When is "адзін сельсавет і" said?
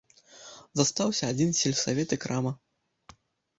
1.35-2.21